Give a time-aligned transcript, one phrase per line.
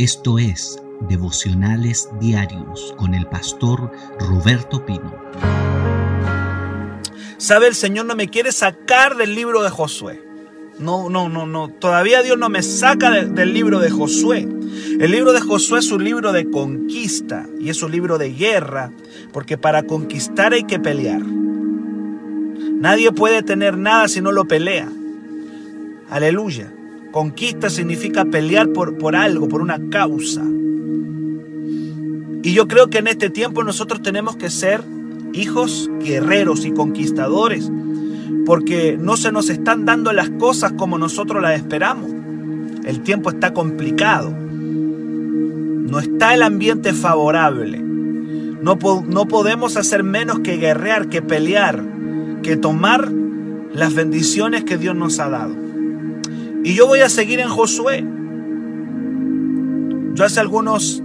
[0.00, 5.14] Esto es Devocionales Diarios con el pastor Roberto Pino.
[7.36, 7.66] ¿Sabe?
[7.66, 10.22] El Señor no me quiere sacar del libro de Josué.
[10.78, 11.68] No, no, no, no.
[11.68, 14.48] Todavía Dios no me saca del libro de Josué.
[14.98, 18.92] El libro de Josué es un libro de conquista y es un libro de guerra,
[19.34, 21.20] porque para conquistar hay que pelear.
[21.20, 24.90] Nadie puede tener nada si no lo pelea.
[26.08, 26.72] Aleluya.
[27.12, 30.44] Conquista significa pelear por, por algo, por una causa.
[32.42, 34.82] Y yo creo que en este tiempo nosotros tenemos que ser
[35.32, 37.70] hijos guerreros y conquistadores,
[38.46, 42.10] porque no se nos están dando las cosas como nosotros las esperamos.
[42.84, 44.30] El tiempo está complicado.
[44.30, 47.78] No está el ambiente favorable.
[47.78, 51.82] No, no podemos hacer menos que guerrear, que pelear,
[52.42, 53.10] que tomar
[53.74, 55.69] las bendiciones que Dios nos ha dado.
[56.62, 58.04] Y yo voy a seguir en Josué.
[60.14, 61.02] Yo hace algunos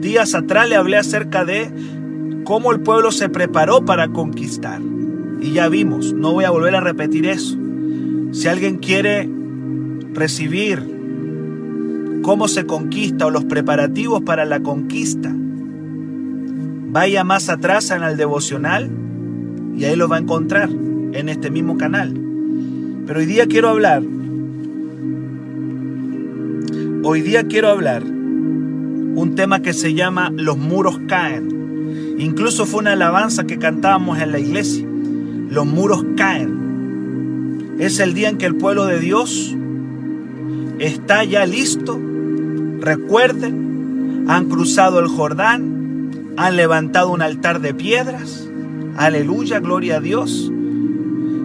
[0.00, 1.70] días atrás le hablé acerca de
[2.44, 4.80] cómo el pueblo se preparó para conquistar.
[5.40, 7.56] Y ya vimos, no voy a volver a repetir eso.
[8.32, 9.28] Si alguien quiere
[10.12, 10.82] recibir
[12.22, 15.34] cómo se conquista o los preparativos para la conquista,
[16.90, 18.90] vaya más atrás en el devocional
[19.76, 22.12] y ahí lo va a encontrar en este mismo canal.
[23.06, 24.02] Pero hoy día quiero hablar
[27.04, 32.16] Hoy día quiero hablar un tema que se llama Los muros caen.
[32.18, 34.84] Incluso fue una alabanza que cantábamos en la iglesia.
[35.48, 37.76] Los muros caen.
[37.78, 39.54] Es el día en que el pueblo de Dios
[40.80, 42.00] está ya listo.
[42.80, 48.48] Recuerden, han cruzado el Jordán, han levantado un altar de piedras.
[48.96, 50.50] Aleluya, gloria a Dios.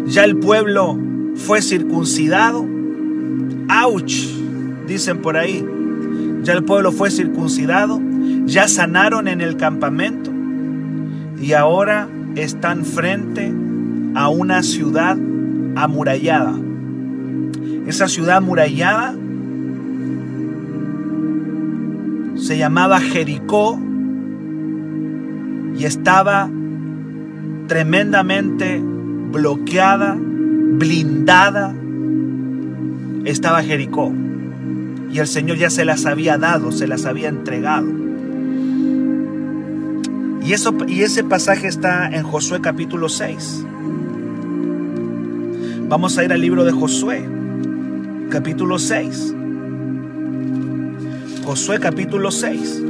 [0.08, 0.98] Ya el pueblo
[1.36, 2.66] fue circuncidado.
[3.70, 4.33] ¡Auch!
[4.88, 5.66] Dicen por ahí.
[6.44, 8.02] Ya el pueblo fue circuncidado,
[8.46, 10.32] ya sanaron en el campamento
[11.42, 13.54] y ahora están frente
[14.16, 15.18] a una ciudad
[15.76, 16.54] amurallada.
[17.88, 19.16] Esa ciudad amurallada
[22.36, 23.80] se llamaba Jericó
[25.78, 26.50] y estaba
[27.68, 28.82] tremendamente
[29.32, 31.74] bloqueada, blindada.
[33.24, 34.12] Estaba Jericó
[35.14, 37.88] y el Señor ya se las había dado, se las había entregado.
[40.44, 43.64] Y, eso, y ese pasaje está en Josué capítulo 6.
[45.88, 47.24] Vamos a ir al libro de Josué,
[48.32, 49.36] capítulo 6.
[51.46, 52.82] Josué capítulo 6.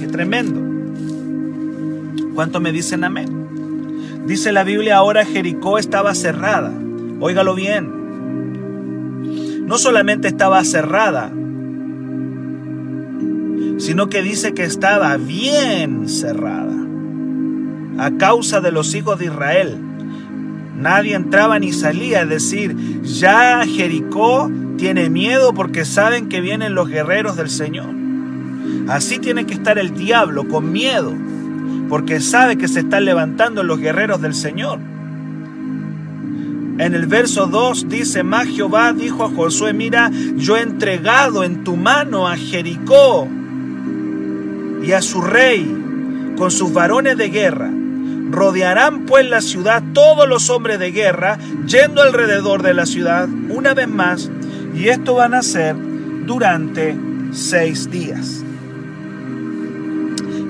[0.00, 0.58] Qué tremendo.
[2.34, 4.24] ¿Cuánto me dicen amén?
[4.26, 6.72] Dice la Biblia ahora Jericó estaba cerrada.
[7.20, 7.99] Óigalo bien
[9.70, 11.30] no solamente estaba cerrada,
[13.78, 16.74] sino que dice que estaba bien cerrada
[17.96, 19.78] a causa de los hijos de Israel.
[20.76, 26.88] Nadie entraba ni salía, es decir, ya Jericó tiene miedo porque saben que vienen los
[26.88, 27.94] guerreros del Señor.
[28.88, 31.14] Así tiene que estar el diablo con miedo,
[31.88, 34.80] porque sabe que se están levantando los guerreros del Señor.
[36.78, 41.64] En el verso 2 dice, Más Jehová dijo a Josué, mira, yo he entregado en
[41.64, 43.28] tu mano a Jericó
[44.82, 47.70] y a su rey con sus varones de guerra.
[48.30, 53.74] Rodearán pues la ciudad todos los hombres de guerra, yendo alrededor de la ciudad una
[53.74, 54.30] vez más,
[54.74, 55.76] y esto van a ser
[56.24, 56.96] durante
[57.32, 58.44] seis días.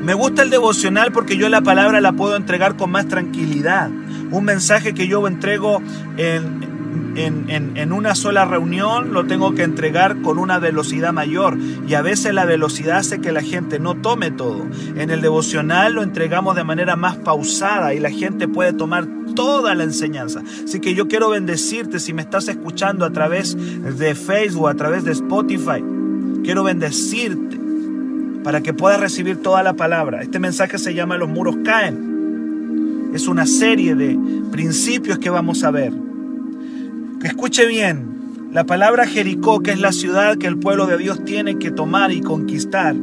[0.05, 3.91] Me gusta el devocional porque yo la palabra la puedo entregar con más tranquilidad.
[4.31, 5.83] Un mensaje que yo entrego
[6.17, 6.71] en,
[7.17, 12.35] en, una sola reunión lo tengo que entregar con una velocidad mayor y a veces
[12.35, 14.67] la velocidad hace que la gente no tome todo.
[14.97, 19.75] En el devocional lo entregamos de manera más pausada y la gente puede tomar toda
[19.75, 20.43] la enseñanza.
[20.65, 25.05] Así que yo quiero bendecirte si me estás escuchando a través de Facebook, a través
[25.05, 25.85] de Spotify.
[26.45, 27.59] Quiero bendecirte
[28.43, 30.23] para que puedas recibir toda la palabra.
[30.23, 32.10] Este mensaje se llama Los muros caen.
[33.15, 34.19] Es una serie de
[34.53, 35.93] principios que vamos a ver.
[37.25, 41.59] Escuche bien, la palabra Jericó, que es la ciudad que el pueblo de Dios tiene
[41.59, 42.97] que tomar y conquistar,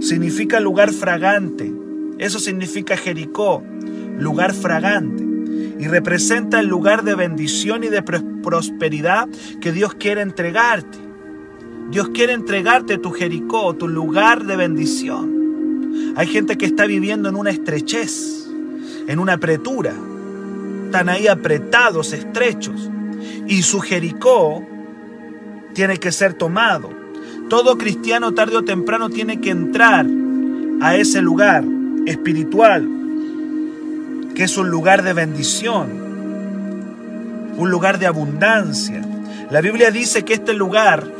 [0.00, 1.72] significa lugar fragante.
[2.18, 3.62] Eso significa Jericó,
[4.18, 5.24] lugar fragante.
[5.78, 9.28] Y representa el lugar de bendición y de prosperidad
[9.60, 10.98] que Dios quiere entregarte.
[11.90, 16.14] Dios quiere entregarte tu Jericó, tu lugar de bendición.
[16.16, 18.47] Hay gente que está viviendo en una estrechez
[19.08, 19.92] en una apretura.
[20.84, 22.88] Están ahí apretados, estrechos.
[23.48, 24.64] Y su Jericó
[25.72, 26.90] tiene que ser tomado.
[27.48, 30.06] Todo cristiano tarde o temprano tiene que entrar
[30.80, 31.64] a ese lugar
[32.06, 32.86] espiritual,
[34.34, 35.88] que es un lugar de bendición,
[37.56, 39.02] un lugar de abundancia.
[39.50, 41.10] La Biblia dice que este lugar,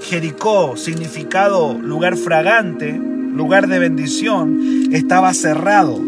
[0.00, 4.60] Jericó, significado lugar fragante, lugar de bendición,
[4.92, 6.00] estaba cerrado,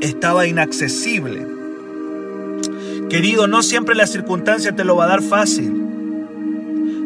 [0.00, 1.46] estaba inaccesible.
[3.08, 5.72] Querido, no siempre la circunstancia te lo va a dar fácil.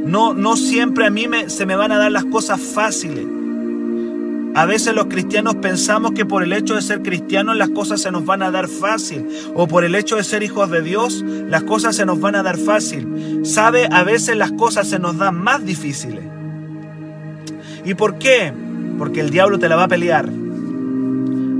[0.05, 3.27] No, no siempre a mí me, se me van a dar las cosas fáciles.
[4.55, 8.13] A veces los cristianos pensamos que por el hecho de ser cristianos las cosas se
[8.13, 9.27] nos van a dar fácil.
[9.55, 12.43] O por el hecho de ser hijos de Dios las cosas se nos van a
[12.43, 13.41] dar fácil.
[13.45, 13.89] ¿Sabe?
[13.91, 16.23] A veces las cosas se nos dan más difíciles.
[17.85, 18.53] ¿Y por qué?
[18.99, 20.44] Porque el diablo te la va a pelear.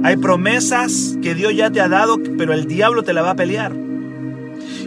[0.05, 3.37] Hay promesas que Dios ya te ha dado, pero el diablo te la va a
[3.37, 3.73] pelear.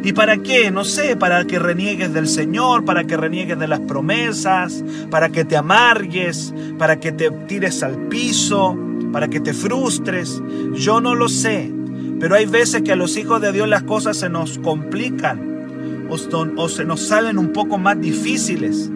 [0.04, 0.70] ¿Y para qué?
[0.70, 5.44] No sé, para que reniegues del Señor, para que reniegues de las promesas, para que
[5.44, 8.78] te amargues, para que te tires al piso,
[9.12, 10.40] para que te frustres.
[10.76, 11.74] Yo no lo sé,
[12.20, 16.70] pero hay veces que a los hijos de Dios las cosas se nos complican o,
[16.70, 18.92] se nos salen un poco más difíciles.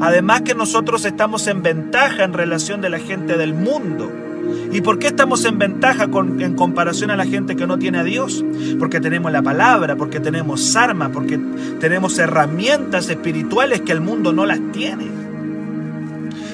[0.00, 4.25] Además que nosotros estamos en ventaja en relación de la gente del mundo.
[4.72, 8.04] ¿Y por qué estamos en ventaja en comparación a la gente que no tiene a
[8.04, 8.44] Dios?
[8.78, 11.38] Porque tenemos la palabra, porque tenemos armas, porque
[11.80, 15.06] tenemos herramientas espirituales que el mundo no las tiene.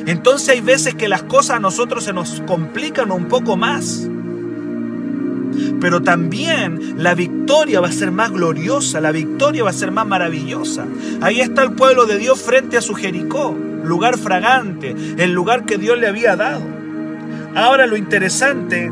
[0.07, 4.09] Entonces hay veces que las cosas a nosotros se nos complican un poco más.
[5.81, 10.07] Pero también la victoria va a ser más gloriosa, la victoria va a ser más
[10.07, 10.87] maravillosa.
[11.21, 15.79] Ahí está el pueblo de Dios frente a su Jericó, lugar fragante, el lugar que
[15.79, 16.82] Dios le había dado.
[17.55, 18.91] Ahora lo interesante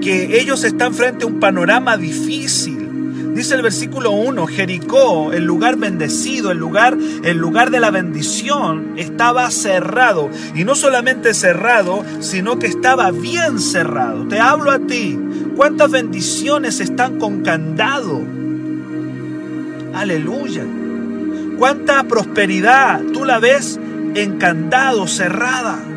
[0.00, 3.32] que ellos están frente a un panorama difícil.
[3.34, 8.92] Dice el versículo 1, Jericó, el lugar bendecido, el lugar, el lugar de la bendición,
[8.96, 10.30] estaba cerrado.
[10.54, 14.28] Y no solamente cerrado, sino que estaba bien cerrado.
[14.28, 15.18] Te hablo a ti.
[15.56, 18.22] ¿Cuántas bendiciones están con candado?
[19.94, 20.64] Aleluya.
[21.58, 23.80] ¿Cuánta prosperidad tú la ves
[24.14, 25.93] en candado, cerrada?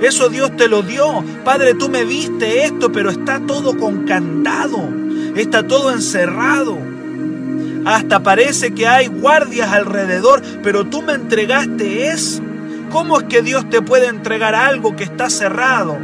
[0.00, 1.24] Eso Dios te lo dio.
[1.44, 4.88] Padre, tú me viste esto, pero está todo con candado.
[5.36, 6.78] Está todo encerrado.
[7.84, 12.42] Hasta parece que hay guardias alrededor, pero tú me entregaste eso.
[12.90, 15.98] ¿Cómo es que Dios te puede entregar algo que está cerrado?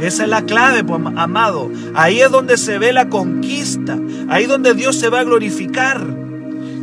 [0.00, 1.70] Esa es la clave, pues, amado.
[1.94, 3.98] Ahí es donde se ve la conquista.
[4.28, 6.23] Ahí es donde Dios se va a glorificar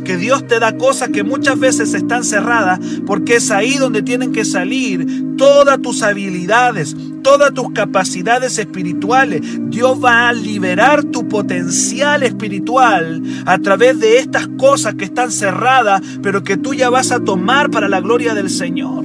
[0.04, 4.32] que Dios te da cosas que muchas veces están cerradas porque es ahí donde tienen
[4.32, 9.40] que salir todas tus habilidades, todas tus capacidades espirituales.
[9.70, 16.02] Dios va a liberar tu potencial espiritual a través de estas cosas que están cerradas,
[16.22, 19.04] pero que tú ya vas a tomar para la gloria del Señor.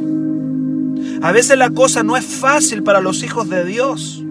[1.21, 4.23] A veces la cosa no es fácil para los hijos de Dios.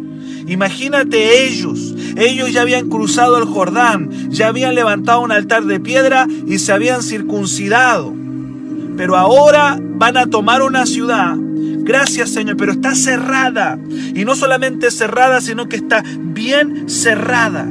[0.47, 6.27] Imagínate ellos, ellos ya habían cruzado el Jordán, ya habían levantado un altar de piedra
[6.47, 8.15] y se habían circuncidado.
[8.97, 11.35] Pero ahora van a tomar una ciudad.
[11.39, 13.79] Gracias Señor, pero está cerrada.
[14.15, 17.67] Y no solamente cerrada, sino que está bien cerrada.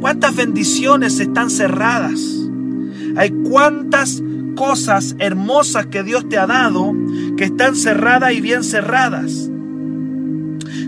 [0.00, 2.20] ¿Cuántas bendiciones están cerradas?
[3.16, 4.22] Hay cuántas
[4.56, 6.92] cosas hermosas que Dios te ha dado
[7.36, 9.50] que están cerradas y bien cerradas.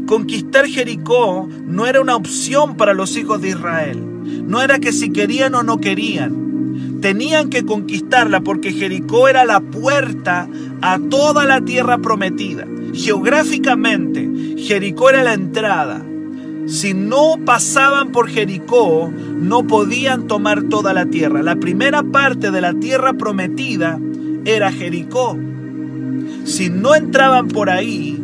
[0.08, 4.48] Conquistar Jericó no era una opción para los hijos de Israel.
[4.48, 6.98] No era que si querían o no querían.
[7.02, 10.48] Tenían que conquistarla porque Jericó era la puerta
[10.80, 12.66] a toda la tierra prometida.
[12.94, 16.02] Geográficamente, Jericó era la entrada.
[16.66, 21.42] Si no pasaban por Jericó, no podían tomar toda la tierra.
[21.42, 24.00] La primera parte de la tierra prometida
[24.46, 25.36] era Jericó.
[26.44, 28.18] Si no entraban por ahí,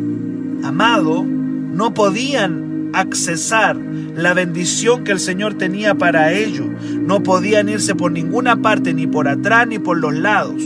[0.63, 1.27] amado,
[1.75, 6.67] no podían accesar la bendición que el Señor tenía para ellos.
[6.81, 10.63] No podían irse por ninguna parte, ni por atrás, ni por los lados.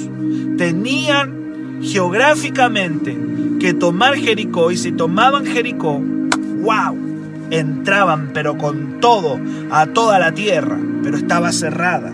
[0.57, 3.17] Tenían geográficamente
[3.59, 5.99] que tomar Jericó y si tomaban Jericó,
[6.61, 6.95] wow,
[7.49, 9.39] entraban pero con todo
[9.71, 12.13] a toda la tierra, pero estaba cerrada.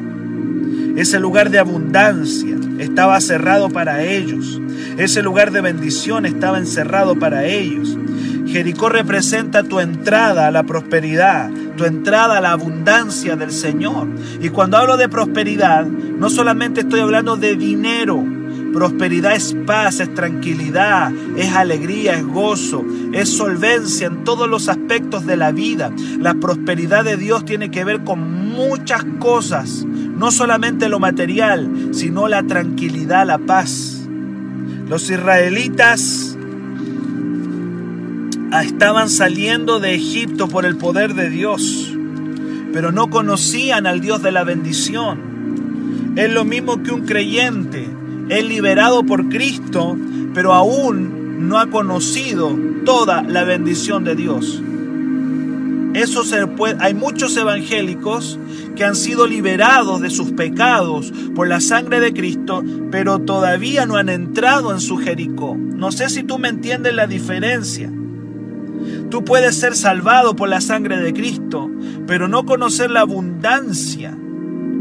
[0.95, 4.61] Ese lugar de abundancia estaba cerrado para ellos.
[4.97, 7.94] Ese lugar de bendición estaba encerrado para ellos.
[8.55, 14.07] Jericó representa tu entrada a la prosperidad, tu entrada a la abundancia del Señor.
[14.39, 18.23] Y cuando hablo de prosperidad, no solamente estoy hablando de dinero.
[18.71, 25.25] Prosperidad es paz, es tranquilidad, es alegría, es gozo, es solvencia en todos los aspectos
[25.25, 25.91] de la vida.
[26.21, 28.21] La prosperidad de Dios tiene que ver con
[28.53, 34.07] muchas cosas, no solamente lo material, sino la tranquilidad, la paz.
[34.87, 36.34] Los israelitas
[38.63, 41.95] estaban saliendo de Egipto por el poder de Dios,
[42.73, 46.13] pero no conocían al Dios de la bendición.
[46.15, 47.87] Es lo mismo que un creyente,
[48.29, 49.97] es liberado por Cristo,
[50.33, 54.61] pero aún no ha conocido toda la bendición de Dios.
[55.93, 56.23] Eso
[56.79, 58.37] hay muchos evangélicos
[58.75, 63.95] que han sido liberados de sus pecados por la sangre de Cristo, pero todavía no
[63.95, 65.55] han entrado en su Jericó.
[65.57, 67.89] No sé si tú me entiendes la diferencia.
[69.15, 71.71] Tú puedes ser salvado por la sangre de Cristo,
[72.05, 74.13] pero no conocer la abundancia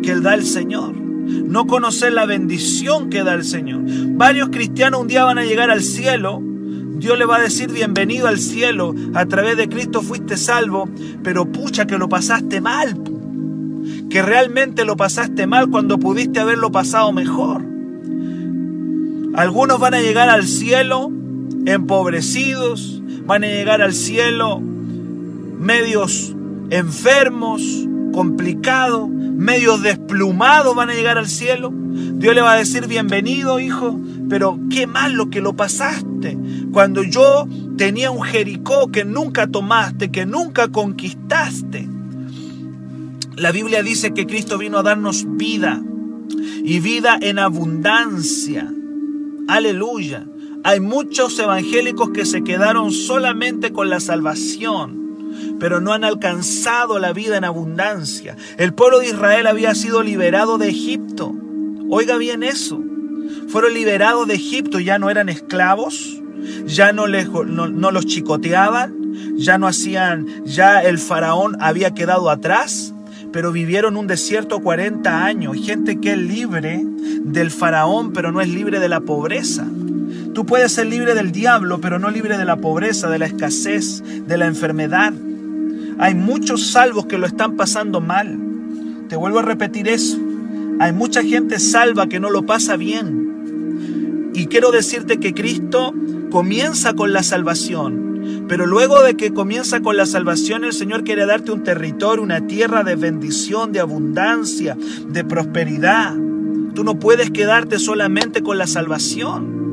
[0.02, 0.96] que da el Señor.
[0.96, 3.82] No conocer la bendición que da el Señor.
[3.86, 6.42] Varios cristianos un día van a llegar al cielo.
[6.42, 8.92] Dios le va a decir bienvenido al cielo.
[9.14, 10.88] A través de Cristo fuiste salvo.
[11.22, 13.00] Pero pucha que lo pasaste mal.
[14.10, 17.62] Que realmente lo pasaste mal cuando pudiste haberlo pasado mejor.
[19.36, 21.12] Algunos van a llegar al cielo
[21.66, 22.93] empobrecidos,
[23.26, 26.34] van a llegar al cielo medios
[26.70, 27.62] enfermos,
[28.12, 31.72] complicados, medios desplumados van a llegar al cielo.
[31.72, 36.36] Dios le va a decir, bienvenido hijo, pero qué mal lo que lo pasaste.
[36.72, 41.88] Cuando yo tenía un Jericó que nunca tomaste, que nunca conquistaste.
[43.36, 45.82] La Biblia dice que Cristo vino a darnos vida
[46.64, 48.72] y vida en abundancia.
[49.48, 50.26] Aleluya.
[50.66, 57.12] Hay muchos evangélicos que se quedaron solamente con la salvación, pero no han alcanzado la
[57.12, 58.34] vida en abundancia.
[58.56, 61.34] El pueblo de Israel había sido liberado de Egipto.
[61.90, 62.80] Oiga bien eso.
[63.48, 66.22] Fueron liberados de Egipto, ya no eran esclavos,
[66.64, 72.94] ya no, los chicoteaban, ya no hacían, ya el faraón había quedado atrás,
[73.32, 75.58] pero vivieron un desierto 40 años.
[75.62, 76.82] Gente que es libre
[77.22, 79.66] del faraón, pero no es libre de la pobreza.
[80.34, 84.02] Tú puedes ser libre del diablo, pero no libre de la pobreza, de la escasez,
[84.26, 85.12] de la enfermedad.
[85.98, 88.36] Hay muchos salvos que lo están pasando mal.
[89.08, 90.18] Te vuelvo a repetir eso.
[90.80, 94.32] Hay mucha gente salva que no lo pasa bien.
[94.34, 95.94] Y quiero decirte que Cristo
[96.32, 98.44] comienza con la salvación.
[98.48, 102.46] Pero luego de que comienza con la salvación, el Señor quiere darte un territorio, una
[102.48, 104.76] tierra de bendición, de abundancia,
[105.08, 106.12] de prosperidad.
[106.74, 109.63] Tú no puedes quedarte solamente con la salvación.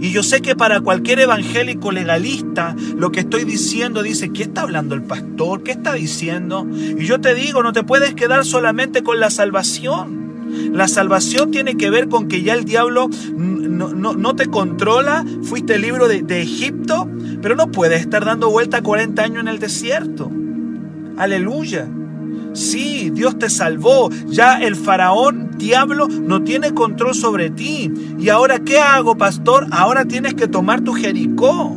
[0.00, 4.62] Y yo sé que para cualquier evangélico legalista lo que estoy diciendo dice, ¿qué está
[4.62, 5.62] hablando el pastor?
[5.62, 6.66] ¿Qué está diciendo?
[6.70, 10.20] Y yo te digo, no te puedes quedar solamente con la salvación.
[10.72, 16.08] La salvación tiene que ver con que ya el diablo no, te controla, fuiste libre
[16.08, 17.08] de, de Egipto,
[17.42, 20.30] pero no puedes estar dando vuelta 40 años en el desierto.
[21.18, 21.86] Aleluya.
[22.52, 24.10] Sí, Dios te salvó.
[24.26, 27.92] Ya el faraón, diablo, no tiene control sobre ti.
[28.18, 29.66] ¿Y ahora qué hago, pastor?
[29.70, 31.76] Ahora tienes que tomar tu Jericó.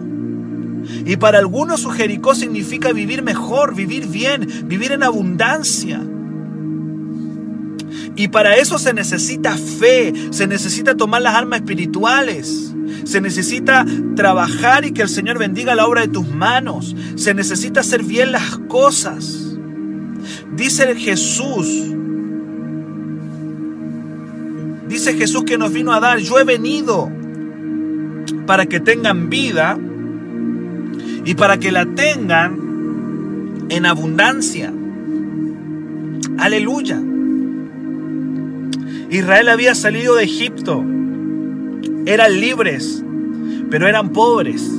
[1.05, 6.01] Y para algunos su Jericó significa vivir mejor, vivir bien, vivir en abundancia.
[8.15, 12.73] Y para eso se necesita fe, se necesita tomar las armas espirituales.
[13.05, 16.95] Se necesita trabajar y que el Señor bendiga la obra de tus manos.
[17.15, 19.42] Se necesita hacer bien las cosas.
[20.55, 21.67] Dice Jesús,
[24.87, 27.09] dice Jesús que nos vino a dar, yo he venido
[28.45, 29.77] para que tengan vida
[31.25, 32.59] y para que la tengan
[33.69, 34.71] en abundancia.
[36.37, 37.01] Aleluya.
[39.09, 40.83] Israel había salido de Egipto,
[42.05, 43.03] eran libres,
[43.69, 44.69] pero eran pobres.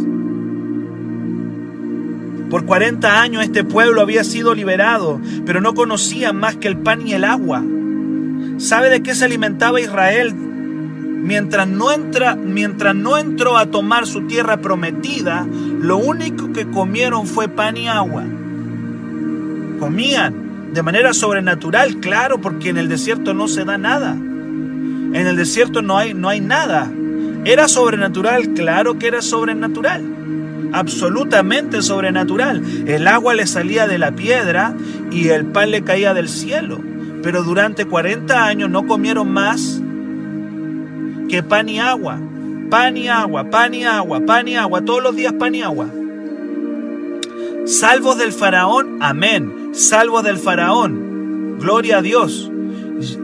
[2.54, 7.04] Por 40 años este pueblo había sido liberado, pero no conocían más que el pan
[7.04, 7.64] y el agua.
[8.58, 10.32] ¿Sabe de qué se alimentaba Israel?
[10.32, 15.44] Mientras no, entra, mientras no entró a tomar su tierra prometida,
[15.80, 18.22] lo único que comieron fue pan y agua.
[19.80, 24.12] Comían de manera sobrenatural, claro, porque en el desierto no se da nada.
[24.12, 26.88] En el desierto no hay, no hay nada.
[27.44, 28.54] ¿Era sobrenatural?
[28.54, 30.14] Claro que era sobrenatural
[30.74, 32.62] absolutamente sobrenatural.
[32.86, 34.74] El agua le salía de la piedra
[35.10, 36.80] y el pan le caía del cielo.
[37.22, 39.80] Pero durante 40 años no comieron más
[41.28, 42.18] que pan y agua.
[42.70, 45.86] Pan y agua, pan y agua, pan y agua, todos los días pan y agua.
[47.66, 49.70] Salvos del faraón, amén.
[49.74, 52.50] Salvos del faraón, gloria a Dios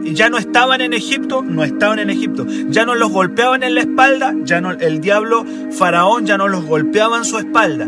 [0.03, 2.45] ya no estaban en Egipto, no estaban en Egipto.
[2.69, 6.65] Ya no los golpeaban en la espalda, ya no el diablo faraón ya no los
[6.65, 7.87] golpeaba en su espalda.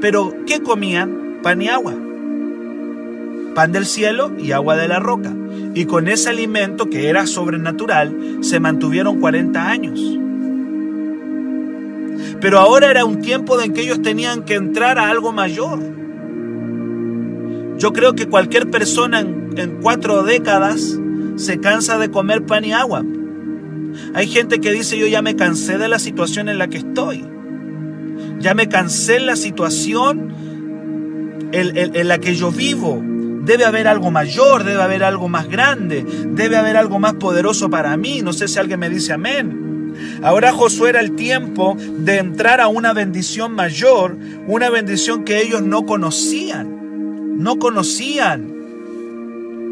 [0.00, 1.40] Pero ¿qué comían?
[1.42, 1.94] Pan y agua.
[3.54, 5.34] Pan del cielo y agua de la roca.
[5.74, 10.00] y con ese alimento que era sobrenatural se mantuvieron 40 años.
[12.40, 15.80] Pero ahora era un tiempo en que ellos tenían que entrar a algo mayor.
[17.78, 20.98] Yo creo que cualquier persona en, en cuatro décadas
[21.38, 23.04] se cansa de comer pan y agua.
[24.14, 27.24] Hay gente que dice yo ya me cansé de la situación en la que estoy.
[28.40, 30.34] Ya me cansé de la situación
[31.52, 33.02] en, la que yo vivo.
[33.44, 37.96] Debe haber algo mayor, debe haber algo más grande, debe haber algo más poderoso para
[37.96, 38.20] mí.
[38.22, 39.94] No sé si alguien me dice amén.
[40.22, 44.16] Ahora Josué era el tiempo de entrar a una bendición mayor,
[44.46, 48.57] una bendición que ellos no conocían, no conocían.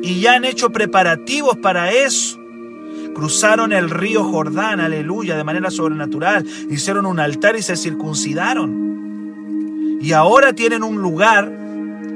[0.02, 2.38] Y ya han hecho preparativos para eso.
[3.14, 6.44] Cruzaron el río Jordán, aleluya, de manera sobrenatural.
[6.70, 9.98] Hicieron un altar y se circuncidaron.
[10.02, 11.50] Y ahora tienen un lugar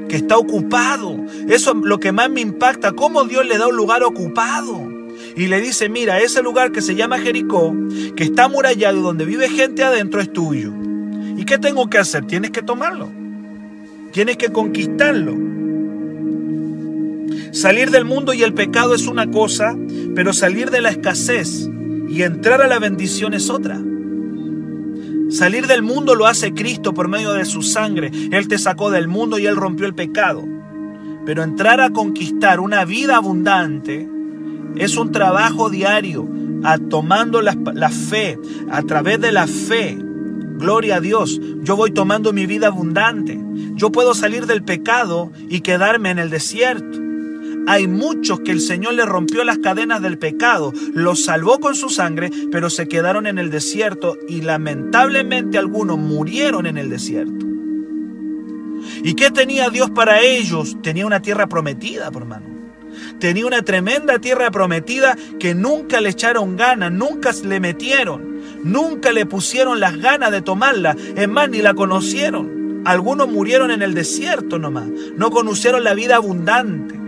[0.07, 1.17] que está ocupado.
[1.47, 4.87] Eso es lo que más me impacta, cómo Dios le da un lugar ocupado.
[5.35, 7.73] Y le dice, mira, ese lugar que se llama Jericó,
[8.15, 10.71] que está amurallado y donde vive gente adentro, es tuyo.
[11.37, 12.25] ¿Y qué tengo que hacer?
[12.25, 13.09] Tienes que tomarlo.
[14.11, 15.50] Tienes que conquistarlo.
[17.51, 19.75] Salir del mundo y el pecado es una cosa,
[20.15, 21.69] pero salir de la escasez
[22.07, 23.81] y entrar a la bendición es otra.
[25.29, 28.09] Salir del mundo lo hace Cristo por medio de su sangre.
[28.31, 30.45] Él te sacó del mundo y Él rompió el pecado.
[31.25, 34.09] Pero entrar a conquistar una vida abundante
[34.77, 36.27] es un trabajo diario,
[36.63, 38.39] a tomando la, la fe,
[38.69, 39.97] a través de la fe.
[40.57, 43.37] Gloria a Dios, yo voy tomando mi vida abundante.
[43.75, 47.00] Yo puedo salir del pecado y quedarme en el desierto.
[47.67, 51.89] Hay muchos que el Señor le rompió las cadenas del pecado, los salvó con su
[51.89, 57.45] sangre, pero se quedaron en el desierto y lamentablemente algunos murieron en el desierto.
[59.03, 60.77] ¿Y qué tenía Dios para ellos?
[60.81, 62.51] Tenía una tierra prometida, hermano.
[63.19, 69.25] Tenía una tremenda tierra prometida que nunca le echaron ganas, nunca le metieron, nunca le
[69.25, 72.81] pusieron las ganas de tomarla, es más, ni la conocieron.
[72.85, 77.00] Algunos murieron en el desierto nomás, no conocieron la vida abundante.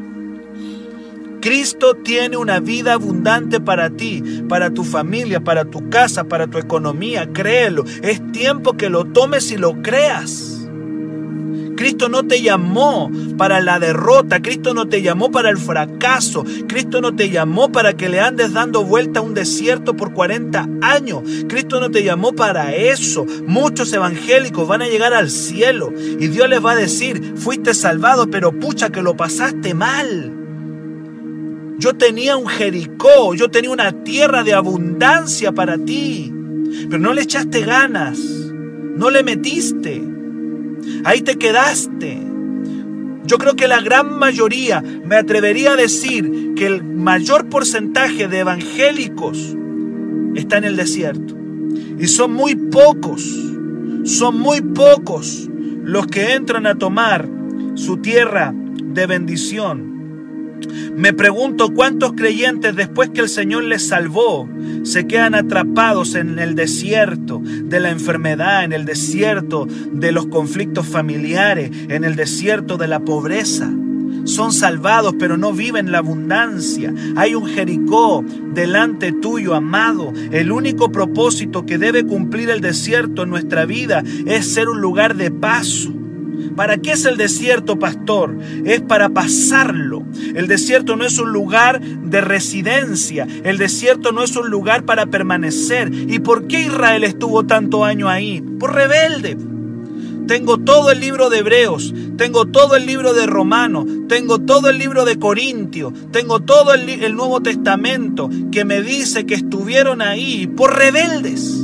[1.44, 6.58] Cristo tiene una vida abundante para ti, para tu familia, para tu casa, para tu
[6.58, 7.34] economía.
[7.34, 7.84] Créelo.
[8.02, 10.70] Es tiempo que lo tomes y lo creas.
[11.76, 17.02] Cristo no te llamó para la derrota, Cristo no te llamó para el fracaso, Cristo
[17.02, 21.24] no te llamó para que le andes dando vuelta a un desierto por 40 años,
[21.50, 23.26] Cristo no te llamó para eso.
[23.48, 28.30] Muchos evangélicos van a llegar al cielo y Dios les va a decir, fuiste salvado,
[28.32, 30.43] pero pucha que lo pasaste mal.
[31.80, 36.32] Yo tenía un Jericó, yo tenía una tierra de abundancia para ti,
[36.90, 40.04] pero no le echaste ganas, no le metiste,
[41.04, 42.20] ahí te quedaste.
[43.26, 48.40] Yo creo que la gran mayoría, me atrevería a decir que el mayor porcentaje de
[48.40, 49.56] evangélicos
[50.36, 51.36] está en el desierto.
[51.98, 53.24] Y son muy pocos,
[54.04, 55.50] son muy pocos
[55.84, 57.28] los que entran a tomar
[57.76, 59.93] su tierra de bendición.
[60.96, 64.48] Me pregunto cuántos creyentes después que el Señor les salvó
[64.84, 70.88] se quedan atrapados en el desierto de la enfermedad, en el desierto de los conflictos
[70.88, 73.72] familiares, en el desierto de la pobreza.
[74.26, 76.94] Son salvados pero no viven la abundancia.
[77.16, 78.24] Hay un Jericó
[78.54, 80.14] delante tuyo, amado.
[80.32, 85.16] El único propósito que debe cumplir el desierto en nuestra vida es ser un lugar
[85.16, 85.94] de paso
[86.56, 88.38] ¿Para qué es el desierto, pastor?
[88.66, 89.93] Es para pasarlo.
[90.36, 93.28] El desierto no es un lugar de residencia.
[93.44, 95.92] El desierto no es un lugar para permanecer.
[95.94, 98.42] ¿Y por qué Israel estuvo tanto año ahí?
[98.42, 99.38] Por rebelde.
[100.28, 104.78] Tengo todo el libro de Hebreos, tengo todo el libro de Romanos, tengo todo el
[104.78, 110.48] libro de Corintio, tengo todo el, el Nuevo Testamento que me dice que estuvieron ahí
[110.48, 111.64] por rebeldes.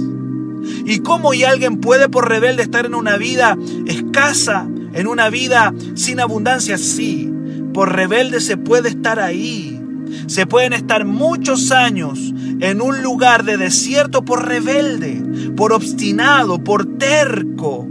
[0.86, 5.74] ¿Y cómo y alguien puede por rebelde estar en una vida escasa, en una vida
[5.96, 6.78] sin abundancia?
[6.78, 7.32] Sí,
[7.80, 9.82] por rebelde se puede estar ahí.
[10.28, 12.20] Se pueden estar muchos años
[12.60, 15.24] en un lugar de desierto por rebelde,
[15.56, 17.88] por obstinado, por terco,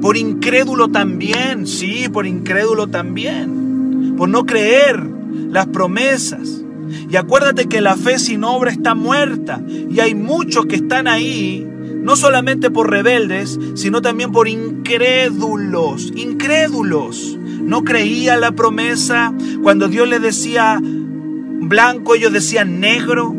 [0.00, 5.06] por incrédulo también, sí, por incrédulo también, por no creer
[5.50, 6.62] las promesas.
[7.10, 9.60] Y acuérdate que la fe sin obra está muerta.
[9.68, 11.68] Y hay muchos que están ahí
[12.02, 17.38] no solamente por rebeldes, sino también por incrédulos, incrédulos.
[17.68, 19.32] No creían la promesa.
[19.62, 23.34] Cuando Dios les decía blanco, ellos decían negro.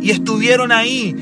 [0.00, 1.14] Y estuvieron ahí,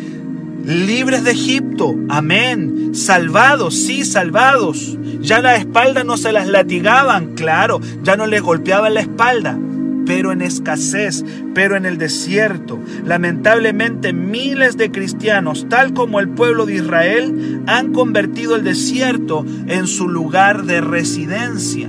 [0.64, 1.94] libres de Egipto.
[2.08, 2.94] Amén.
[2.94, 4.96] Salvados, sí, salvados.
[5.20, 9.58] Ya la espalda no se las latigaban, claro, ya no les golpeaban la espalda
[10.11, 12.81] pero en escasez, pero en el desierto.
[13.05, 19.87] Lamentablemente miles de cristianos, tal como el pueblo de Israel, han convertido el desierto en
[19.87, 21.88] su lugar de residencia.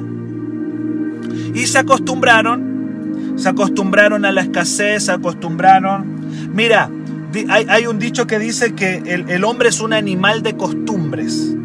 [1.56, 6.54] Y se acostumbraron, se acostumbraron a la escasez, se acostumbraron.
[6.54, 6.92] Mira,
[7.50, 11.56] hay, un dicho que dice que el, hombre es un animal de costumbres.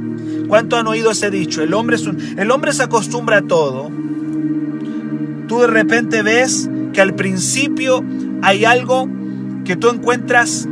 [0.49, 1.63] ¿Cuánto han oído ese dicho?
[1.63, 3.91] El hombre, es un, el hombre se acostumbra a todo.
[5.47, 8.05] Tú de repente ves que al principio
[8.43, 9.09] hay algo
[9.65, 10.69] que tú encuentras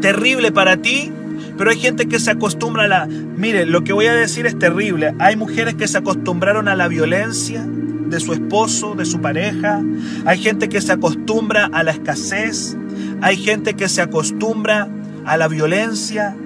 [0.00, 1.12] terrible para ti,
[1.56, 3.06] pero hay gente que se acostumbra a la...
[3.06, 5.14] Mire, lo que voy a decir es terrible.
[5.18, 9.82] Hay mujeres que se acostumbraron a la violencia de su esposo, de su pareja.
[10.24, 12.76] Hay gente que se acostumbra a la escasez.
[13.20, 14.88] Hay gente que se acostumbra
[15.24, 16.36] a la violencia.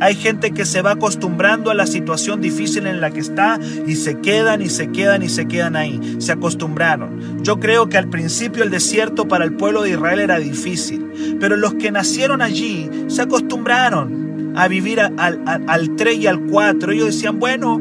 [0.00, 3.96] Hay gente que se va acostumbrando a la situación difícil en la que está y
[3.96, 6.16] se quedan y se quedan y se quedan ahí.
[6.18, 7.42] Se acostumbraron.
[7.42, 11.56] Yo creo que al principio el desierto para el pueblo de Israel era difícil, pero
[11.56, 16.92] los que nacieron allí se acostumbraron a vivir al, al 3 y al 4.
[16.92, 17.80] Ellos decían, bueno,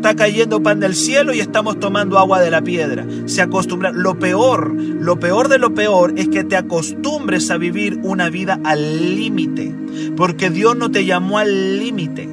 [0.00, 3.04] Está cayendo pan del cielo y estamos tomando agua de la piedra.
[3.26, 3.92] Se acostumbra.
[3.92, 8.58] Lo peor, lo peor de lo peor es que te acostumbres a vivir una vida
[8.64, 9.74] al límite.
[10.16, 12.30] Porque Dios no te llamó al límite.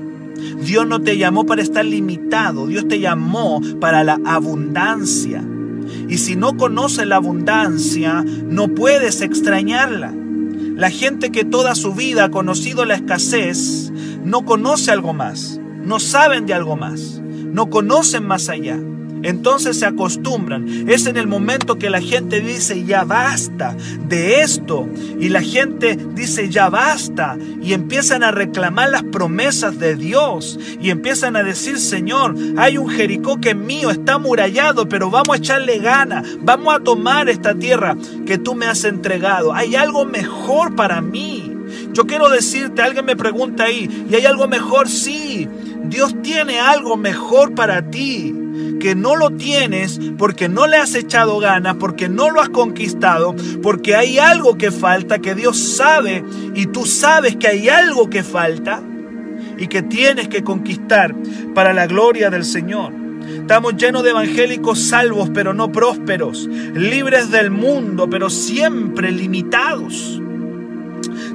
[0.62, 2.68] Dios no te llamó para estar limitado.
[2.68, 5.44] Dios te llamó para la abundancia.
[6.08, 10.14] Y si no conoces la abundancia, no puedes extrañarla.
[10.78, 13.92] La gente que toda su vida ha conocido la escasez,
[14.24, 17.22] no conoce algo más, no saben de algo más
[17.58, 18.78] no conocen más allá.
[19.24, 20.88] Entonces se acostumbran.
[20.88, 23.76] Es en el momento que la gente dice, ya basta
[24.08, 24.88] de esto.
[25.20, 27.36] Y la gente dice, ya basta.
[27.60, 30.60] Y empiezan a reclamar las promesas de Dios.
[30.80, 35.34] Y empiezan a decir, Señor, hay un Jericó que es mío, está amurallado, pero vamos
[35.34, 36.22] a echarle gana.
[36.42, 39.52] Vamos a tomar esta tierra que tú me has entregado.
[39.52, 41.58] Hay algo mejor para mí.
[41.92, 44.88] Yo quiero decirte, alguien me pregunta ahí, ¿y hay algo mejor?
[44.88, 45.48] Sí,
[45.90, 48.34] Dios tiene algo mejor para ti
[48.80, 53.36] que no lo tienes porque no le has echado ganas, porque no lo has conquistado,
[53.62, 56.24] porque hay algo que falta, que Dios sabe
[56.54, 58.82] y tú sabes que hay algo que falta
[59.58, 61.16] y que tienes que conquistar
[61.54, 62.94] para la gloria del Señor.
[63.28, 70.22] Estamos llenos de evangélicos salvos pero no prósperos, libres del mundo pero siempre limitados.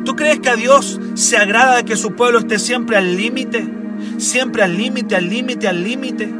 [0.04, 3.81] ¿Tú crees que a Dios se agrada que su pueblo esté siempre al límite?
[4.18, 6.32] Siempre al límite, al límite, al límite.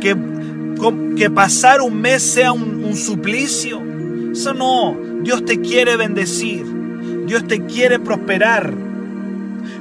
[0.00, 0.16] Que,
[1.16, 3.82] que pasar un mes sea un, un suplicio.
[4.32, 4.96] Eso no.
[5.22, 6.64] Dios te quiere bendecir.
[7.26, 8.74] Dios te quiere prosperar.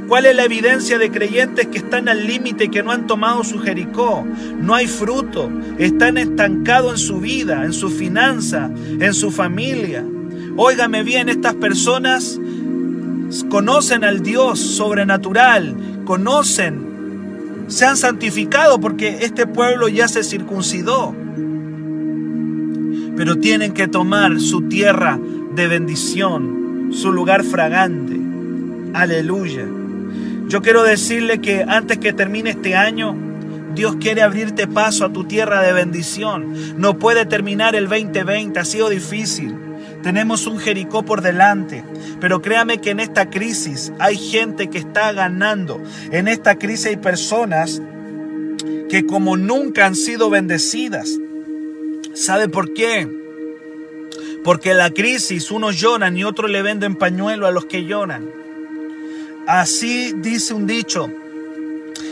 [0.08, 3.60] ¿Cuál es la evidencia de creyentes que están al límite, que no han tomado su
[3.60, 4.28] Jericó?
[4.60, 10.06] No hay fruto, están estancados en su vida, en su finanza, en su familia.
[10.58, 12.38] Óigame bien, estas personas
[13.50, 16.91] conocen al Dios sobrenatural, conocen,
[17.72, 21.16] se han santificado porque este pueblo ya se circuncidó.
[23.16, 25.18] Pero tienen que tomar su tierra
[25.56, 28.20] de bendición, su lugar fragante.
[28.94, 29.66] Aleluya.
[30.50, 33.16] Yo quiero decirle que antes que termine este año,
[33.74, 36.54] Dios quiere abrirte paso a tu tierra de bendición.
[36.78, 39.56] No puede terminar el 2020, ha sido difícil.
[40.04, 41.84] Tenemos un Jericó por delante,
[42.20, 45.82] pero créame que en esta crisis hay gente que está ganando.
[46.12, 47.82] En esta crisis hay personas
[48.90, 51.18] que como nunca han sido bendecidas.
[52.14, 53.08] ¿Sabe por qué?
[54.44, 58.30] Porque en la crisis unos lloran y otros le venden pañuelo a los que lloran.
[59.48, 61.10] Así dice un dicho.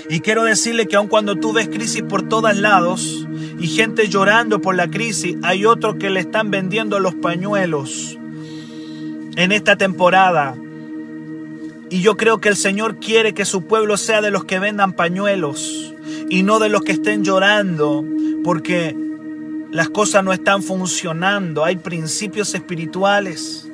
[0.09, 3.27] Y quiero decirle que aun cuando tú ves crisis por todos lados,
[3.59, 8.17] y gente llorando por la crisis, hay otros que le están vendiendo los pañuelos
[9.35, 10.55] en esta temporada.
[11.89, 14.93] Y yo creo que el Señor quiere que su pueblo sea de los que vendan
[14.93, 15.93] pañuelos
[16.29, 18.05] y no de los que estén llorando
[18.43, 18.95] porque
[19.71, 21.65] las cosas no están funcionando.
[21.65, 23.69] Hay principios espirituales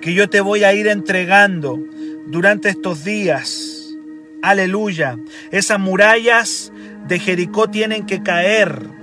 [0.00, 1.78] que yo te voy a ir entregando
[2.26, 3.94] durante estos días.
[4.42, 5.18] Aleluya.
[5.50, 6.72] Esas murallas
[7.06, 9.01] de Jericó tienen que caer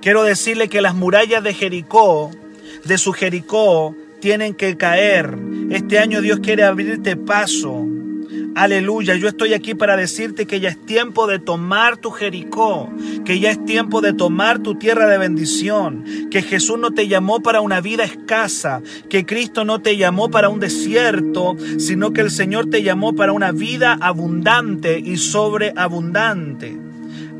[0.00, 2.30] Quiero decirle que las murallas de Jericó,
[2.84, 5.36] de su Jericó, tienen que caer.
[5.70, 7.84] Este año Dios quiere abrirte paso.
[8.54, 12.90] Aleluya, yo estoy aquí para decirte que ya es tiempo de tomar tu Jericó,
[13.24, 17.40] que ya es tiempo de tomar tu tierra de bendición, que Jesús no te llamó
[17.40, 22.30] para una vida escasa, que Cristo no te llamó para un desierto, sino que el
[22.30, 26.87] Señor te llamó para una vida abundante y sobreabundante.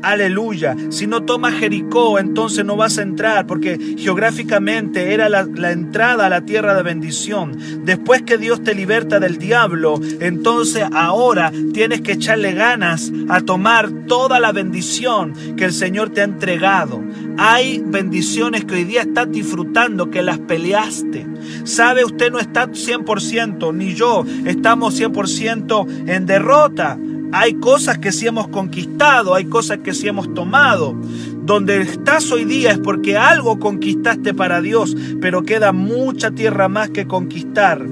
[0.01, 0.75] Aleluya.
[0.89, 6.29] Si no tomas Jericó, entonces no vas a entrar, porque geográficamente era la, entrada a
[6.29, 7.57] la tierra de bendición.
[7.83, 13.89] Después que Dios te liberta del diablo, entonces ahora tienes que echarle ganas a tomar
[14.07, 17.03] toda la bendición que el Señor te ha entregado.
[17.37, 21.25] Hay bendiciones que hoy día estás disfrutando, que las peleaste.
[21.63, 26.97] Sabe, usted no está 100%, ni yo estamos 100% en derrota.
[27.31, 30.95] Hay cosas que sí hemos conquistado, hay cosas que sí hemos tomado.
[31.43, 36.89] Donde estás hoy día es porque algo conquistaste para Dios, pero queda mucha tierra más
[36.89, 37.85] que conquistar.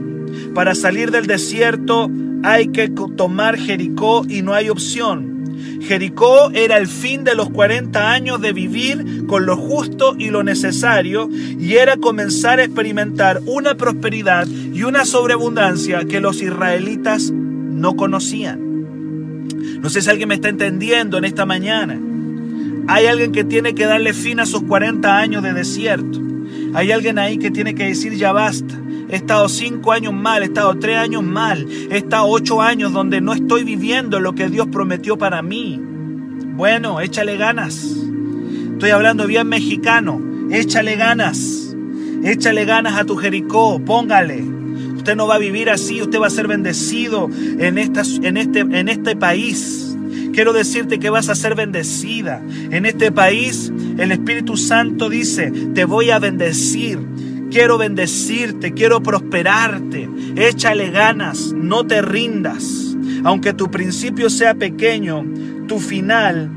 [0.55, 2.09] Para salir del desierto
[2.43, 5.37] hay que tomar Jericó y no hay opción.
[5.81, 10.43] Jericó era el fin de los 40 años de vivir con lo justo y lo
[10.43, 17.95] necesario y era comenzar a experimentar una prosperidad y una sobreabundancia que los israelitas no
[17.95, 18.66] conocían.
[19.87, 21.97] No sé si alguien me está entendiendo en esta mañana.
[22.89, 26.19] Hay alguien que tiene que darle fin a sus 40 años de desierto.
[26.73, 28.77] Hay alguien ahí que tiene que decir ya basta.
[29.07, 33.21] He estado cinco años mal, he estado tres años mal, he estado ocho años donde
[33.21, 35.79] no estoy viviendo lo que Dios prometió para mí.
[35.81, 37.95] Bueno, échale ganas.
[38.73, 40.19] Estoy hablando bien mexicano.
[40.51, 41.73] Échale ganas.
[42.25, 43.79] Échale ganas a tu Jericó.
[43.79, 44.56] Póngale.
[45.07, 46.01] Usted no va a vivir así.
[46.01, 49.97] Usted va a ser bendecido en, esta, en, este, en este país.
[50.33, 52.41] Quiero decirte que vas a ser bendecida.
[52.71, 56.99] En este país el Espíritu Santo dice, te voy a bendecir.
[57.49, 60.09] Quiero bendecirte, quiero prosperarte.
[60.35, 62.97] Échale ganas, no te rindas.
[63.23, 65.25] Aunque tu principio sea pequeño,
[65.69, 66.51] tu final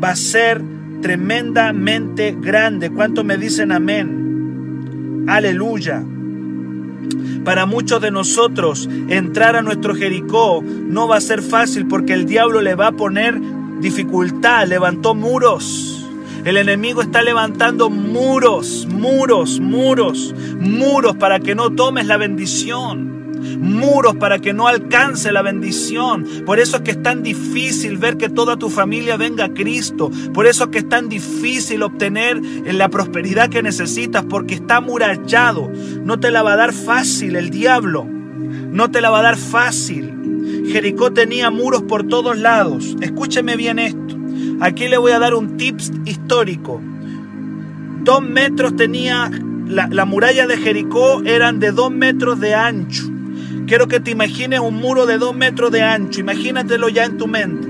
[0.00, 0.62] va a ser
[1.02, 2.88] tremendamente grande.
[2.88, 5.24] ¿Cuánto me dicen amén?
[5.26, 6.04] Aleluya.
[7.44, 12.26] Para muchos de nosotros entrar a nuestro Jericó no va a ser fácil porque el
[12.26, 13.40] diablo le va a poner
[13.80, 16.06] dificultad, levantó muros.
[16.44, 23.19] El enemigo está levantando muros, muros, muros, muros para que no tomes la bendición.
[23.58, 26.26] Muros para que no alcance la bendición.
[26.46, 30.10] Por eso es que es tan difícil ver que toda tu familia venga a Cristo.
[30.32, 35.70] Por eso es que es tan difícil obtener la prosperidad que necesitas porque está amurallado.
[36.04, 38.04] No te la va a dar fácil el diablo.
[38.04, 40.64] No te la va a dar fácil.
[40.70, 42.96] Jericó tenía muros por todos lados.
[43.00, 44.16] Escúcheme bien esto.
[44.60, 46.80] Aquí le voy a dar un tips histórico.
[48.02, 49.30] Dos metros tenía
[49.66, 53.04] la, la, muralla de Jericó, eran de dos metros de ancho.
[53.70, 56.18] Quiero que te imagines un muro de dos metros de ancho.
[56.18, 57.68] Imagínatelo ya en tu mente.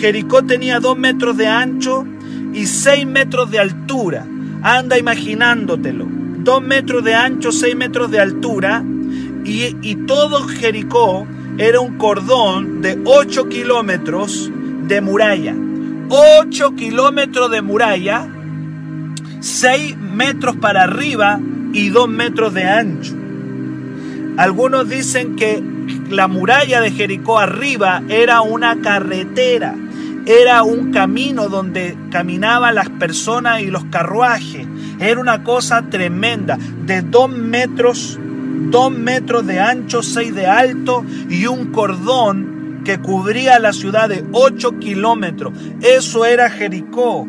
[0.00, 2.06] Jericó tenía dos metros de ancho
[2.54, 4.26] y seis metros de altura.
[4.62, 6.06] Anda imaginándotelo.
[6.38, 8.82] Dos metros de ancho, seis metros de altura.
[9.44, 11.26] Y, y todo Jericó
[11.58, 14.50] era un cordón de ocho kilómetros
[14.88, 15.54] de muralla.
[16.08, 18.26] 8 kilómetros de muralla,
[19.40, 21.38] 6 metros para arriba
[21.74, 23.25] y 2 metros de ancho.
[24.36, 25.62] Algunos dicen que
[26.10, 29.74] la muralla de Jericó arriba era una carretera,
[30.26, 34.66] era un camino donde caminaban las personas y los carruajes.
[34.98, 41.46] Era una cosa tremenda, de 2 metros, 2 metros de ancho, 6 de alto y
[41.46, 45.52] un cordón que cubría la ciudad de 8 kilómetros.
[45.80, 47.26] Eso era Jericó.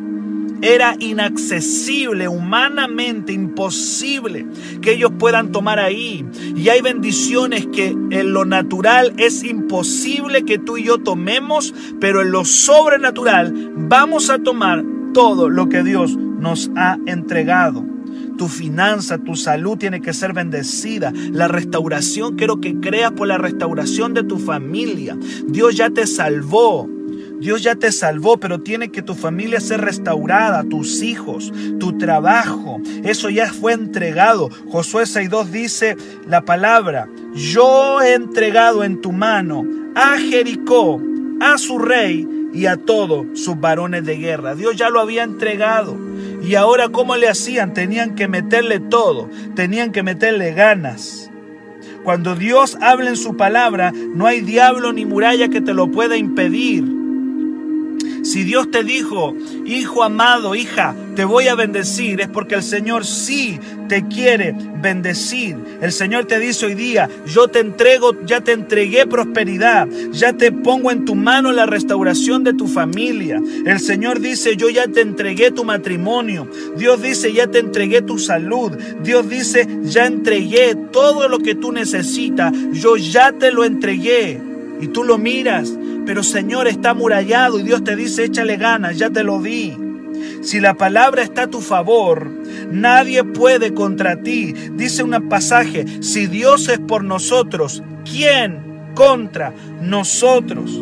[0.61, 4.45] Era inaccesible, humanamente imposible
[4.81, 6.25] que ellos puedan tomar ahí.
[6.55, 12.21] Y hay bendiciones que en lo natural es imposible que tú y yo tomemos, pero
[12.21, 17.97] en lo sobrenatural vamos a tomar todo lo que Dios nos ha entregado
[18.37, 21.11] tu finanza, tu salud tiene que ser bendecida.
[21.31, 25.17] La restauración, quiero que creas por la restauración de tu familia.
[25.47, 26.87] Dios ya te salvó.
[27.39, 32.81] Dios ya te salvó, pero tiene que tu familia ser restaurada, tus hijos, tu trabajo.
[33.03, 34.49] Eso ya fue entregado.
[34.69, 35.97] Josué 6.2 dice
[36.27, 39.63] la palabra, yo he entregado en tu mano
[39.95, 41.01] a Jericó,
[41.39, 44.55] a su rey y a todos sus varones de guerra.
[44.55, 45.97] Dios ya lo había entregado.
[46.41, 47.73] Y ahora, ¿cómo le hacían?
[47.73, 51.29] Tenían que meterle todo, tenían que meterle ganas.
[52.03, 56.15] Cuando Dios habla en su palabra, no hay diablo ni muralla que te lo pueda
[56.15, 56.85] impedir.
[58.23, 63.05] Si Dios te dijo, hijo amado, hija, te voy a bendecir, es porque el Señor
[63.05, 65.57] sí te quiere bendecir.
[65.81, 70.51] El Señor te dice hoy día, yo te entrego, ya te entregué prosperidad, ya te
[70.51, 73.41] pongo en tu mano la restauración de tu familia.
[73.65, 76.47] El Señor dice, yo ya te entregué tu matrimonio.
[76.75, 78.71] Dios dice, ya te entregué tu salud.
[79.01, 84.41] Dios dice, ya entregué todo lo que tú necesitas, yo ya te lo entregué.
[84.79, 85.73] y tú lo miras,
[86.07, 89.77] pero Señor está amurallado y Dios te dice, échale ganas, ya te lo di.
[90.41, 92.31] Si la palabra está a tu favor,
[92.71, 94.53] nadie puede contra ti.
[94.71, 100.81] Dice un pasaje, si Dios es por nosotros, ¿quién contra nosotros?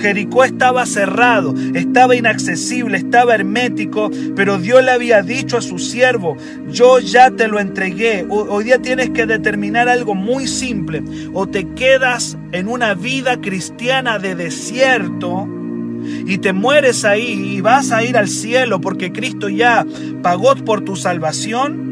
[0.00, 6.36] Jericó estaba cerrado, estaba inaccesible, estaba hermético, pero Dios le había dicho a su siervo,
[6.70, 8.26] yo ya te lo entregué.
[8.28, 11.02] Hoy día tienes que determinar algo muy simple.
[11.32, 15.48] O te quedas en una vida cristiana de desierto
[16.26, 19.86] y te mueres ahí y vas a ir al cielo porque Cristo ya
[20.22, 21.87] pagó por tu salvación.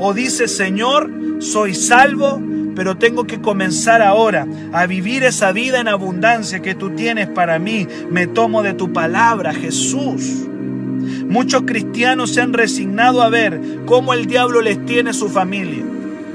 [0.00, 1.10] O dices, Señor,
[1.40, 2.40] soy salvo,
[2.74, 7.58] pero tengo que comenzar ahora a vivir esa vida en abundancia que tú tienes para
[7.58, 7.86] mí.
[8.10, 10.46] Me tomo de tu palabra, Jesús.
[11.28, 15.84] Muchos cristianos se han resignado a ver cómo el diablo les tiene su familia.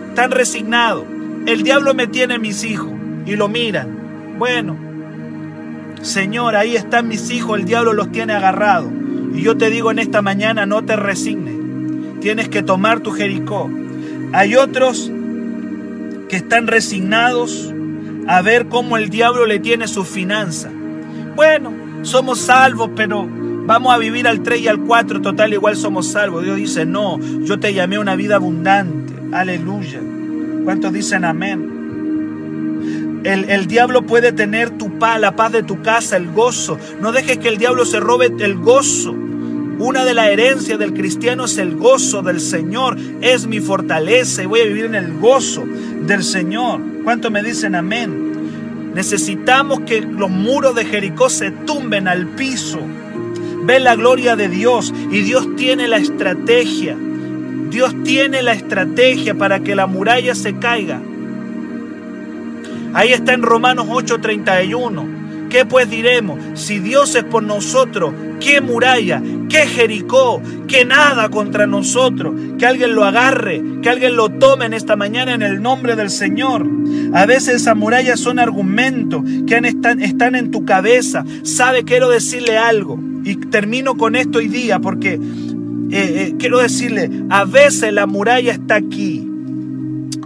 [0.09, 1.05] Están resignados.
[1.47, 2.91] El diablo me tiene mis hijos
[3.25, 4.35] y lo miran.
[4.37, 4.77] Bueno,
[6.01, 8.91] Señor, ahí están mis hijos, el diablo los tiene agarrados.
[9.33, 11.54] Y yo te digo en esta mañana, no te resignes.
[12.25, 13.69] Tienes que tomar tu Jericó.
[14.33, 15.11] Hay otros
[16.27, 17.71] que están resignados
[18.25, 20.71] a ver cómo el diablo le tiene su finanza.
[21.35, 23.29] Bueno, somos salvos, pero
[23.67, 26.43] vamos a vivir al 3 y al 4, total igual somos salvos.
[26.43, 29.13] Dios dice, no, yo te llamé a una vida abundante.
[29.31, 30.01] Aleluya.
[30.63, 33.21] ¿Cuántos dicen amén?
[33.23, 36.79] El, el, diablo puede tener tu paz, la paz de tu casa, el gozo.
[36.99, 39.15] No dejes que el diablo se robe el gozo.
[39.77, 42.97] Una de las herencias del cristiano es el gozo del Señor.
[43.21, 45.65] Es mi fortaleza y voy a vivir en el gozo
[46.05, 46.79] del Señor.
[47.03, 48.93] ¿Cuánto me dicen amén?
[48.93, 52.79] Necesitamos que los muros de Jericó se tumben al piso.
[53.63, 56.95] Ve la gloria de Dios y Dios tiene la estrategia.
[57.69, 61.01] Dios tiene la estrategia para que la muralla se caiga.
[62.93, 65.49] Ahí está en Romanos 8:31.
[65.49, 66.39] ¿Qué pues diremos?
[66.53, 69.21] Si Dios es por nosotros, ¿qué muralla?
[69.49, 70.41] ¿Qué Jericó?
[70.67, 72.33] ¿Qué nada contra nosotros?
[72.57, 76.09] Que alguien lo agarre, que alguien lo tome en esta mañana en el nombre del
[76.09, 76.67] Señor.
[77.13, 81.25] A veces esas murallas son argumentos que están, están en tu cabeza.
[81.43, 82.99] Sabe, quiero decirle algo.
[83.23, 85.19] Y termino con esto hoy día porque eh,
[85.91, 89.27] eh, quiero decirle, a veces la muralla está aquí.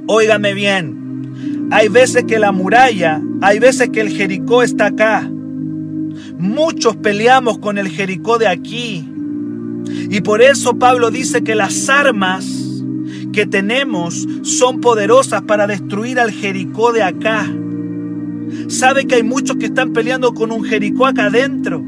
[0.08, 1.68] Óigame bien.
[1.72, 5.30] Hay veces que la muralla, hay veces que el Jericó está acá.
[6.38, 9.09] Muchos peleamos con el Jericó de aquí.
[9.90, 12.46] Y por eso Pablo dice que las armas
[13.32, 17.46] que tenemos son poderosas para destruir al Jericó de acá.
[18.68, 21.84] Sabe que hay muchos que están peleando con un Jericó acá adentro.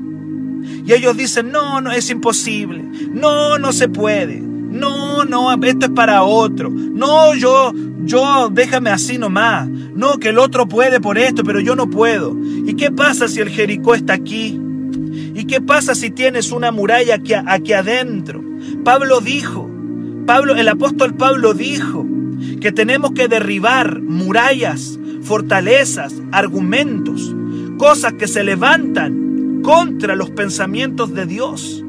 [0.86, 2.84] Y ellos dicen, no, no, es imposible.
[3.12, 4.40] No, no se puede.
[4.40, 6.70] No, no, esto es para otro.
[6.70, 9.68] No, yo, yo, déjame así nomás.
[9.70, 12.38] No, que el otro puede por esto, pero yo no puedo.
[12.66, 14.60] ¿Y qué pasa si el Jericó está aquí?
[15.34, 18.44] ¿Y qué pasa si tienes una muralla aquí, adentro?
[18.84, 19.70] Pablo dijo,
[20.26, 22.06] Pablo, el apóstol Pablo dijo
[22.60, 27.34] que tenemos que derribar murallas, fortalezas, argumentos,
[27.78, 31.84] cosas que se levantan contra los pensamientos de Dios.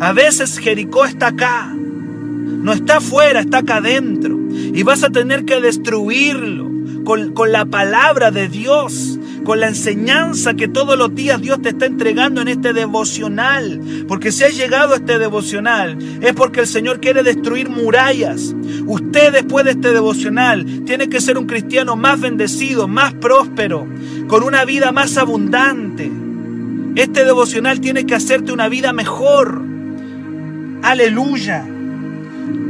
[0.00, 4.38] A veces Jericó está acá, no está afuera, está acá adentro.
[4.50, 6.70] Y vas a tener que destruirlo
[7.04, 9.17] con, con, la palabra de Dios,
[9.48, 13.80] con la enseñanza que todos los días Dios te está entregando en este devocional.
[14.06, 18.54] Porque si has llegado a este devocional es porque el Señor quiere destruir murallas.
[18.84, 23.88] Usted después de este devocional tiene que ser un cristiano más bendecido, más próspero,
[24.26, 26.12] con una vida más abundante.
[26.96, 29.62] Este devocional tiene que hacerte una vida mejor.
[30.82, 31.66] Aleluya.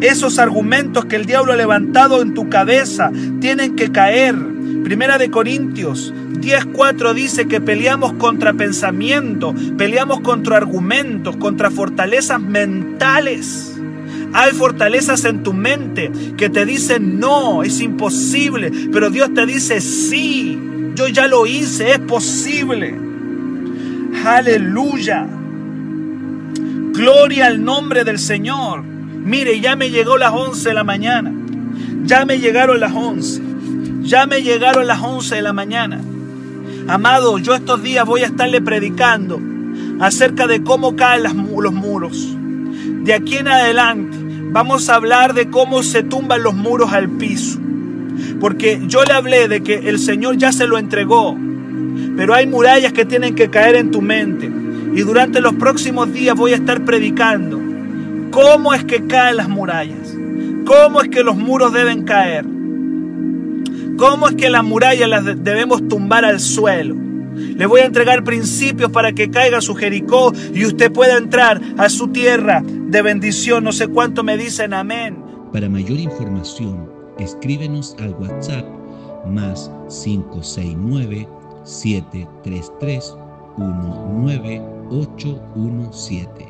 [0.01, 3.11] Esos argumentos que el diablo ha levantado en tu cabeza
[3.41, 4.58] tienen que caer.
[4.88, 13.79] Primera de Corintios 10.4 dice que peleamos contra pensamientos, peleamos contra argumentos, contra fortalezas mentales.
[14.33, 19.83] Hay fortalezas en tu mente que te dicen no, es imposible, pero Dios te dice
[19.83, 20.59] sí,
[20.94, 22.98] yo ya lo hice, es posible.
[24.24, 25.29] Aleluya.
[26.94, 28.85] Gloria al nombre del Señor.
[28.85, 31.30] Mire, ya me llegó las 11 de la mañana.
[32.05, 33.47] Ya me llegaron las 11.
[34.09, 36.01] Ya me llegaron las 11 de la mañana.
[36.89, 39.39] Amado, yo estos días voy a estarle predicando
[40.01, 42.35] acerca de cómo caen los muros.
[43.05, 44.17] De aquí en adelante
[44.51, 47.59] vamos a hablar de cómo se tumban los muros al piso.
[48.41, 51.37] Porque yo le hablé de que el Señor ya se lo entregó.
[52.17, 54.51] Pero hay murallas que tienen que caer en tu mente.
[54.95, 57.61] Y durante los próximos días voy a estar predicando
[58.31, 60.17] cómo es que caen las murallas,
[60.65, 62.47] cómo es que los muros deben caer,
[63.99, 66.94] cómo es que las murallas las debemos tumbar al suelo.
[67.34, 71.90] Le voy a entregar principios para que caiga su Jericó y usted pueda entrar a
[71.90, 73.64] su tierra de bendición.
[73.64, 75.22] No sé cuánto me dicen amén.
[75.53, 76.88] Para mayor información,
[77.18, 78.64] escríbenos al WhatsApp
[79.26, 81.28] más 569
[81.64, 83.14] 733
[83.59, 86.47] 19817